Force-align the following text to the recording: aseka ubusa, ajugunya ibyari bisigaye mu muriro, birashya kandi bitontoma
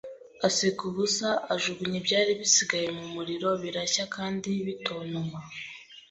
aseka 0.47 0.81
ubusa, 0.89 1.27
ajugunya 1.53 1.97
ibyari 2.01 2.31
bisigaye 2.41 2.87
mu 2.97 3.05
muriro, 3.13 3.49
birashya 3.61 4.05
kandi 4.15 4.49
bitontoma 4.65 5.39